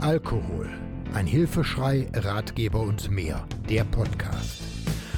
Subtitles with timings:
[0.00, 0.70] Alkohol.
[1.12, 3.46] Ein Hilfeschrei, Ratgeber und mehr.
[3.68, 4.62] Der Podcast.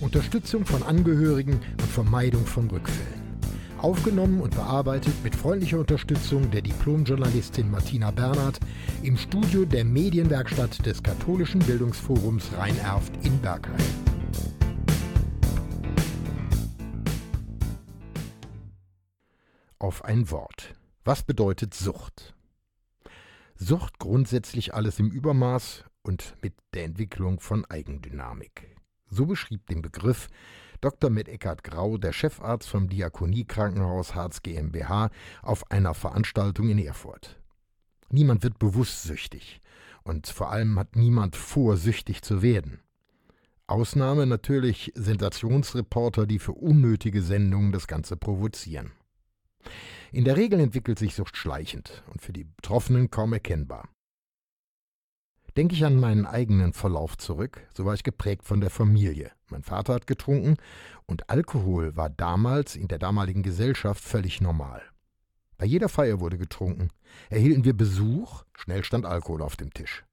[0.00, 3.38] Unterstützung von Angehörigen und Vermeidung von Rückfällen.
[3.78, 8.58] Aufgenommen und bearbeitet mit freundlicher Unterstützung der Diplomjournalistin Martina Bernhard
[9.04, 13.76] im Studio der Medienwerkstatt des Katholischen Bildungsforums Rhein-Erft in Bergheim.
[19.78, 20.74] Auf ein Wort.
[21.04, 22.34] Was bedeutet Sucht?
[23.56, 28.76] Sucht grundsätzlich alles im Übermaß und mit der Entwicklung von Eigendynamik.
[29.08, 30.28] So beschrieb den Begriff
[30.80, 31.08] Dr.
[31.08, 37.40] mit Eckhard Grau, der Chefarzt vom Diakonie-Krankenhaus Harz GmbH, auf einer Veranstaltung in Erfurt.
[38.10, 39.60] Niemand wird bewusst süchtig
[40.02, 42.80] und vor allem hat niemand vor, süchtig zu werden.
[43.66, 48.92] Ausnahme natürlich Sensationsreporter, die für unnötige Sendungen das Ganze provozieren.
[50.14, 53.88] In der Regel entwickelt sich Sucht schleichend und für die Betroffenen kaum erkennbar.
[55.56, 59.32] Denke ich an meinen eigenen Verlauf zurück, so war ich geprägt von der Familie.
[59.50, 60.56] Mein Vater hat getrunken
[61.06, 64.82] und Alkohol war damals in der damaligen Gesellschaft völlig normal.
[65.58, 66.90] Bei jeder Feier wurde getrunken.
[67.28, 70.04] Erhielten wir Besuch, schnell stand Alkohol auf dem Tisch.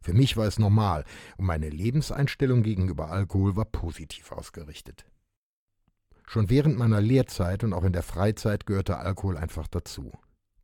[0.00, 1.04] Für mich war es normal
[1.36, 5.04] und meine Lebenseinstellung gegenüber Alkohol war positiv ausgerichtet.
[6.28, 10.12] Schon während meiner Lehrzeit und auch in der Freizeit gehörte Alkohol einfach dazu.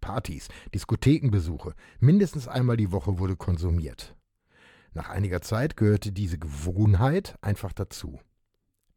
[0.03, 4.15] Partys, Diskothekenbesuche, mindestens einmal die Woche wurde konsumiert.
[4.93, 8.21] Nach einiger Zeit gehörte diese Gewohnheit einfach dazu.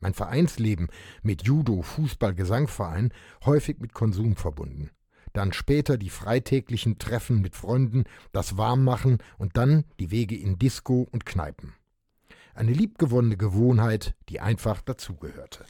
[0.02, 0.90] Mein Vereinsleben
[1.24, 3.14] mit Judo, Fußball, Gesangverein
[3.46, 4.90] häufig mit Konsum verbunden.
[5.32, 11.08] Dann später die freitäglichen Treffen mit Freunden, das Warmmachen und dann die Wege in Disco
[11.10, 11.76] und Kneipen.
[12.54, 15.64] Eine liebgewonnene Gewohnheit, die einfach dazugehörte.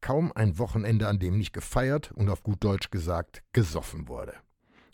[0.00, 4.34] Kaum ein Wochenende, an dem nicht gefeiert und auf gut Deutsch gesagt gesoffen wurde.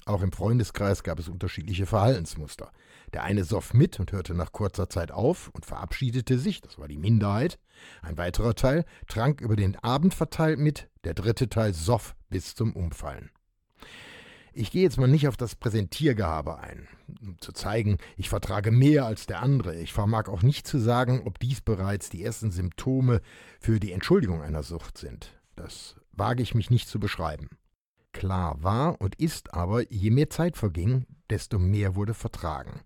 [0.07, 2.71] Auch im Freundeskreis gab es unterschiedliche Verhaltensmuster.
[3.15, 6.89] Der eine soff mit und hörte nach kurzer Zeit auf und verabschiedete sich, das war
[6.89, 7.59] die Minderheit.
[8.03, 12.75] Ein weiterer Teil trank über den Abend verteilt mit, der dritte Teil soff bis zum
[12.75, 13.31] Umfallen.
[14.57, 16.87] Ich gehe jetzt mal nicht auf das Präsentiergehabe ein,
[17.21, 19.75] um zu zeigen, ich vertrage mehr als der andere.
[19.81, 23.21] Ich vermag auch nicht zu sagen, ob dies bereits die ersten Symptome
[23.59, 25.41] für die Entschuldigung einer Sucht sind.
[25.57, 27.51] Das wage ich mich nicht zu beschreiben.
[28.13, 32.83] Klar war und ist aber, je mehr Zeit verging, desto mehr wurde vertragen.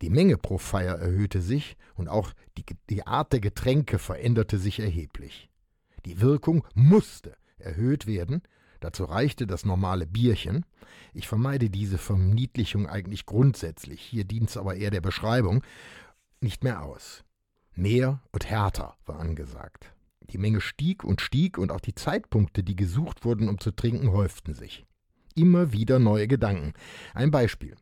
[0.00, 4.80] Die Menge pro Feier erhöhte sich und auch die, die Art der Getränke veränderte sich
[4.80, 5.50] erheblich.
[6.06, 8.42] Die Wirkung musste erhöht werden,
[8.84, 10.66] Dazu reichte das normale Bierchen.
[11.14, 15.62] Ich vermeide diese Verniedlichung eigentlich grundsätzlich, hier dient es aber eher der Beschreibung,
[16.42, 17.24] nicht mehr aus.
[17.74, 19.94] Mehr und härter war angesagt.
[20.28, 24.12] Die Menge stieg und stieg und auch die Zeitpunkte, die gesucht wurden, um zu trinken,
[24.12, 24.84] häuften sich.
[25.34, 26.74] Immer wieder neue Gedanken.
[27.14, 27.76] Ein Beispiel.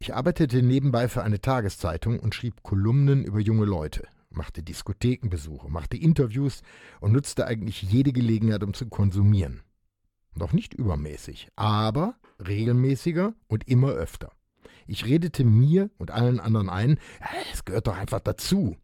[0.00, 5.96] Ich arbeitete nebenbei für eine Tageszeitung und schrieb Kolumnen über junge Leute, machte Diskothekenbesuche, machte
[5.96, 6.60] Interviews
[7.00, 9.62] und nutzte eigentlich jede Gelegenheit, um zu konsumieren.
[10.40, 14.32] Noch nicht übermäßig, aber regelmäßiger und immer öfter.
[14.86, 16.98] Ich redete mir und allen anderen ein,
[17.52, 18.74] es gehört doch einfach dazu.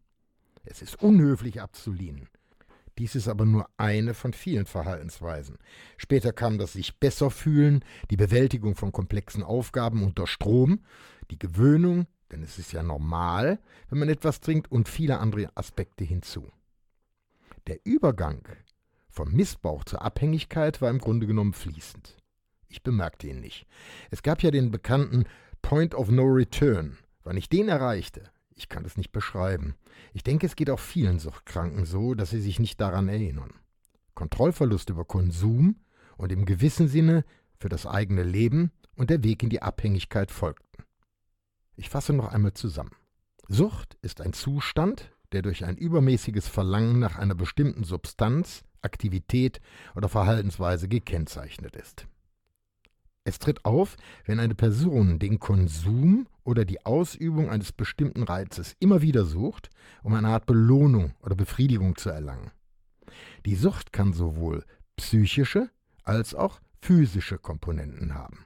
[0.65, 2.29] Es ist unhöflich abzulehnen.
[2.99, 5.57] Dies ist aber nur eine von vielen Verhaltensweisen.
[5.97, 10.85] Später kam das sich besser fühlen, die Bewältigung von komplexen Aufgaben unter Strom,
[11.31, 13.59] die Gewöhnung, denn es ist ja normal,
[13.89, 16.51] wenn man etwas trinkt, und viele andere Aspekte hinzu.
[17.65, 18.43] Der Übergang
[19.17, 22.17] vom Missbrauch zur Abhängigkeit war im Grunde genommen fließend.
[22.67, 23.65] Ich bemerkte ihn nicht.
[24.11, 25.25] Es gab ja den bekannten
[25.63, 26.97] Point of No Return.
[27.23, 29.75] Wann ich den erreichte, ich kann es nicht beschreiben.
[30.13, 33.55] Ich denke, es geht auch vielen Suchtkranken so, dass sie sich nicht daran erinnern.
[34.13, 35.77] Kontrollverlust über Konsum
[36.17, 37.25] und im gewissen Sinne
[37.57, 40.83] für das eigene Leben und der Weg in die Abhängigkeit folgten.
[41.75, 42.95] Ich fasse noch einmal zusammen.
[43.47, 49.59] Sucht ist ein Zustand, der durch ein übermäßiges Verlangen nach einer bestimmten Substanz Aktivität
[49.95, 52.07] oder Verhaltensweise gekennzeichnet ist.
[53.25, 59.01] Es tritt auf, wenn eine Person den Konsum oder die Ausübung eines bestimmten Reizes immer
[59.01, 59.69] wieder sucht,
[60.01, 62.51] um eine Art Belohnung oder Befriedigung zu erlangen.
[63.45, 64.63] Die Sucht kann sowohl
[64.95, 65.69] psychische
[66.03, 68.45] als auch physische Komponenten haben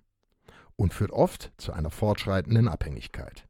[0.75, 3.48] und führt oft zu einer fortschreitenden Abhängigkeit.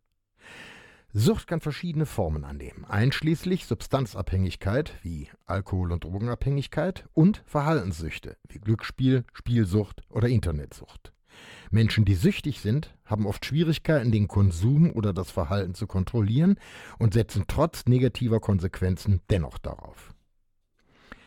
[1.14, 9.26] Sucht kann verschiedene Formen annehmen, einschließlich Substanzabhängigkeit wie Alkohol- und Drogenabhängigkeit und Verhaltenssüchte wie Glücksspiel,
[9.34, 11.12] Spielsucht oder Internetsucht.
[11.70, 16.58] Menschen, die süchtig sind, haben oft Schwierigkeiten, den Konsum oder das Verhalten zu kontrollieren
[16.98, 20.14] und setzen trotz negativer Konsequenzen dennoch darauf.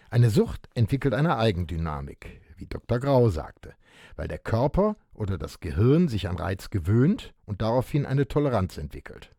[0.09, 3.01] Eine Sucht entwickelt eine Eigendynamik, wie Dr.
[3.01, 3.75] Grau sagte,
[4.17, 9.35] weil der Körper oder das Gehirn sich an Reiz gewöhnt und daraufhin eine Toleranz entwickelt.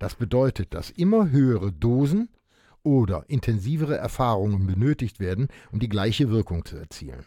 [0.00, 2.30] Das bedeutet, dass immer höhere Dosen
[2.82, 7.26] oder intensivere Erfahrungen benötigt werden, um die gleiche Wirkung zu erzielen.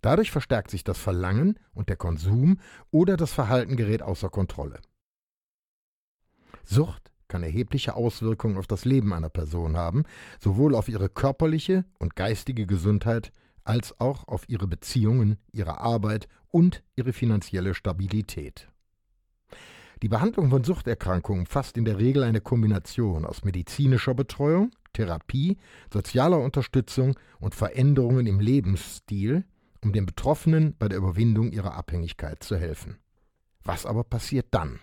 [0.00, 2.60] Dadurch verstärkt sich das Verlangen und der Konsum
[2.90, 4.80] oder das Verhalten gerät außer Kontrolle.
[6.64, 10.04] Sucht kann erhebliche Auswirkungen auf das Leben einer Person haben,
[10.40, 13.32] sowohl auf ihre körperliche und geistige Gesundheit
[13.64, 18.68] als auch auf ihre Beziehungen, ihre Arbeit und ihre finanzielle Stabilität.
[20.02, 25.56] Die Behandlung von Suchterkrankungen umfasst in der Regel eine Kombination aus medizinischer Betreuung, Therapie,
[25.92, 29.44] sozialer Unterstützung und Veränderungen im Lebensstil,
[29.82, 32.96] um den Betroffenen bei der Überwindung ihrer Abhängigkeit zu helfen.
[33.62, 34.80] Was aber passiert dann?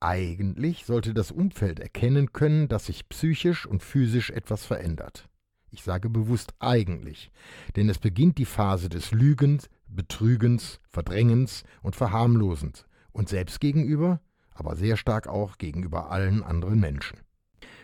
[0.00, 5.28] Eigentlich sollte das Umfeld erkennen können, dass sich psychisch und physisch etwas verändert.
[5.70, 7.32] Ich sage bewusst eigentlich,
[7.74, 14.20] denn es beginnt die Phase des Lügens, Betrügens, Verdrängens und Verharmlosens und selbst gegenüber,
[14.54, 17.18] aber sehr stark auch gegenüber allen anderen Menschen.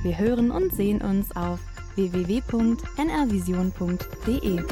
[0.02, 1.60] Wir hören und sehen uns auf
[1.96, 4.62] www.nrvision.de.